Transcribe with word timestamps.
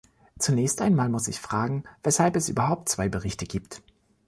Zunächst 0.39 0.81
einmal 0.81 1.09
muss 1.09 1.27
ich 1.27 1.39
fragen, 1.39 1.83
weshalb 2.01 2.35
es 2.35 2.49
überhaupt 2.49 2.89
zwei 2.89 3.07
Berichte 3.07 3.45
gibt. 3.45 3.83